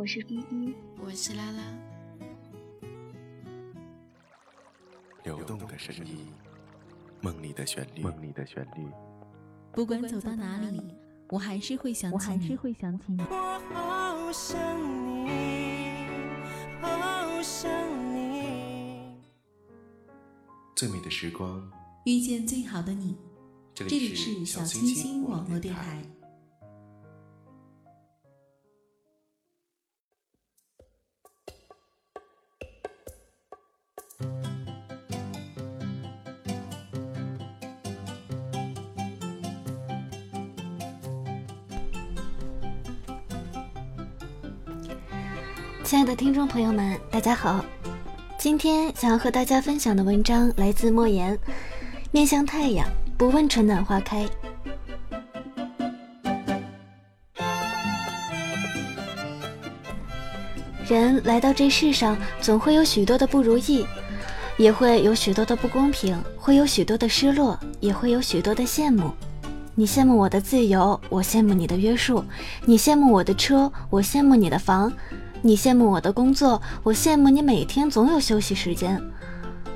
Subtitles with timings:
[0.00, 0.74] 我是依依，
[1.04, 1.62] 我是拉拉。
[5.24, 6.26] 流动的声音，
[7.20, 8.86] 梦里的旋律，梦里的旋律。
[9.74, 10.80] 不管走到哪里，
[11.28, 13.22] 我还是会想起你，我还是会想起你。
[13.24, 14.58] 我好想
[15.26, 16.06] 你，
[16.80, 17.70] 好想
[18.16, 19.20] 你。
[20.74, 21.70] 最美的时光，
[22.06, 23.18] 遇见最好的你。
[23.74, 26.02] 这里是小清新网络电台。
[45.82, 47.64] 亲爱的听众朋友们，大家好！
[48.38, 51.36] 今天想要和大家分享的文章来自莫言，
[52.12, 54.24] 《面向太阳，不问春暖花开》。
[60.86, 63.84] 人来到这世上，总会有许多的不如意，
[64.58, 69.10] 也会有许多的不公平，会有许多的失落，也会有许多的羡慕。
[69.74, 72.22] 你羡慕我的自由，我羡慕你的约束；
[72.66, 74.92] 你羡慕我的车，我羡慕你的房。
[75.42, 79.00] 你羡慕我的工作，我羡慕你每天总有休息时间。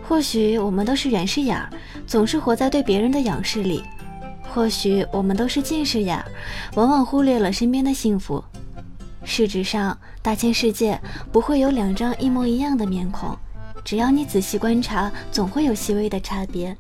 [0.06, 1.70] 或许我们都是远视眼儿，
[2.06, 3.82] 总是活在对别人的仰视里；
[4.42, 6.24] 或许我们都是近视眼儿，
[6.74, 8.44] 往往忽略了身边的幸福。
[9.24, 11.00] 事实上，大千世界
[11.32, 13.34] 不会有两张一模一样的面孔，
[13.82, 16.76] 只要你仔细观察，总会有细微的差别。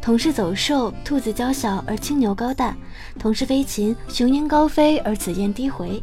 [0.00, 2.72] 同是走兽，兔子娇小而青牛高大；
[3.18, 6.00] 同是飞禽，雄鹰高飞而紫燕低回。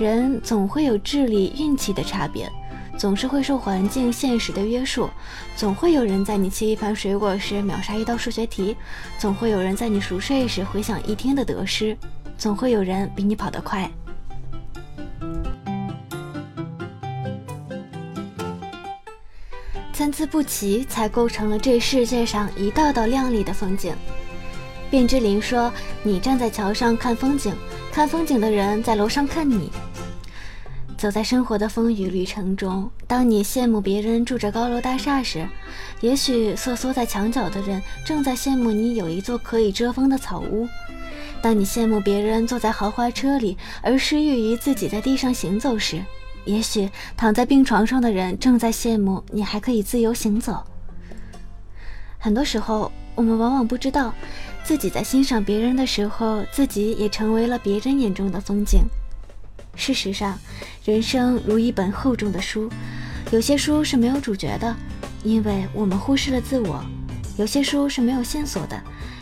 [0.00, 2.50] 人总会有智力、运气的差别，
[2.96, 5.10] 总是会受环境、现实的约束。
[5.54, 8.74] 总会有人在你切一盘水果时秒杀一道数学题，
[9.18, 11.94] 总会有人在你熟睡时回想一天的得失，
[12.38, 13.90] 总会有人比你跑得快。
[19.92, 23.94] 参差不齐，才构成了这世界上一道道亮丽的风景。
[24.90, 25.70] 卞之琳说
[26.02, 27.54] ：“你站在桥上看风景，
[27.92, 29.70] 看风景的人在楼上看你。”
[31.00, 35.48] 走在生活的风雨旅程中，当你羡慕别人住着高楼大厦时，
[36.02, 40.68] 也许瑟缩在墙角的人正在羡慕你有一座可以遮风的草屋；
[41.40, 46.04] 当你羡慕别人坐在豪华车里，而失意于自己在地上行走时，
[46.44, 50.62] 也许躺在病床上的人正在羡慕你还可以自由行走。
[52.18, 54.12] 很多时候，我们往往不知道，
[54.62, 58.82] 自己在欣赏别人的时候，自己也成为了别人眼中的风景。
[59.80, 60.38] 事实上，
[60.84, 62.68] 人生如一本厚重的书，
[63.30, 64.76] 有些书是没有主角的，
[65.24, 66.84] 因为我们忽视了自我；
[67.38, 68.78] 有些书是没有线索的，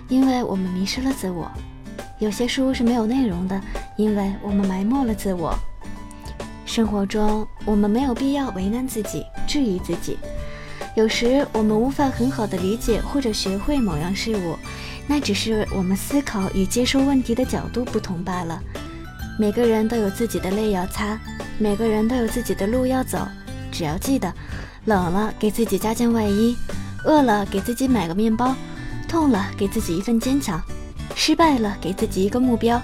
[0.09, 1.49] 因为我们迷失了自我；
[2.19, 3.61] 有些书是没有内容的，
[3.97, 5.57] 因为我们埋没了自我。
[6.67, 10.19] 生活中，我们没有必要为难自己、质疑自己。
[10.97, 14.59] 有时，我们无法很好的理解或者学会某样事物，
[15.07, 18.61] 那只是我们思考与接受问题的角度不同罢了。
[19.41, 21.16] 每个人都有自己的泪要擦，
[21.59, 23.21] 每个人都有自己的路要走。
[23.71, 24.34] 只要记得，
[24.87, 26.56] 冷了给自己加件外衣，
[27.04, 28.53] 饿了给自己买个面包，
[29.06, 30.60] 痛了给自己一份坚强，
[31.15, 32.82] 失败了给自己一个目标，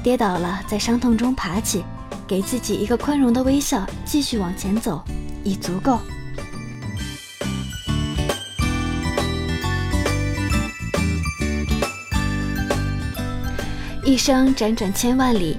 [0.00, 1.84] 跌倒了在伤痛中爬起，
[2.28, 5.02] 给自己一个宽容的微笑，继续往前走，
[5.42, 5.98] 已足够。
[14.04, 15.58] 一生辗转千万里。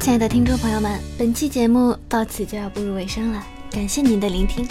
[0.00, 4.66] 亲爱的听众朋友们，本期节目到此就要步入尾声了，感谢您的聆听。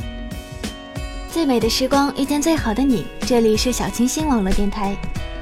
[1.31, 4.95] 最美的时光遇见最好的你，这里是小清新网络电台，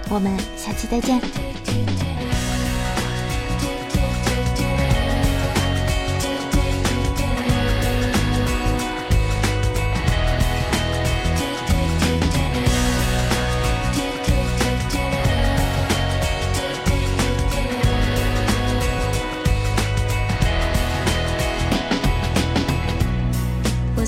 [0.09, 1.21] 我们下期再见。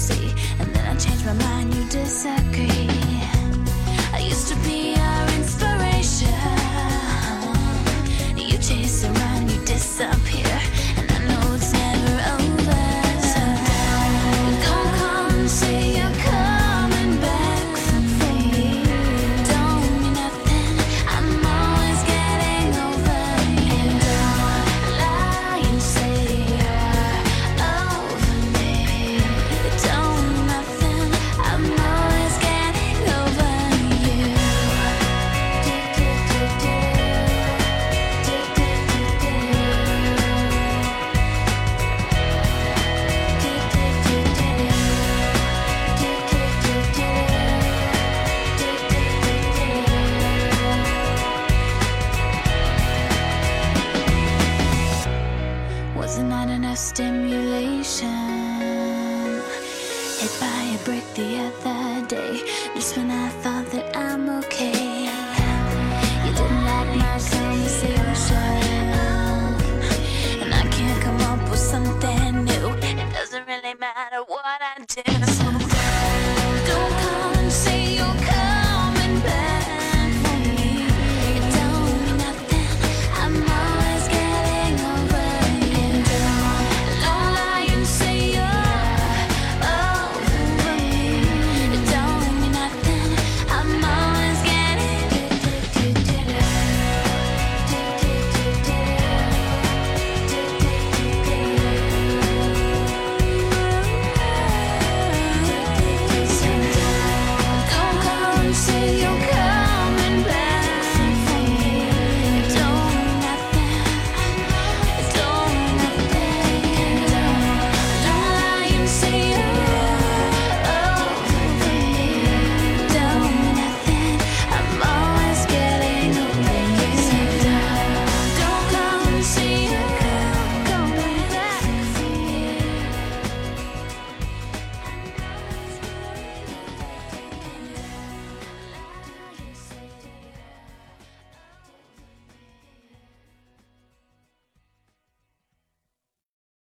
[0.00, 0.32] see.
[0.58, 2.88] And then I change my mind, you disagree.
[4.14, 5.19] I used to be.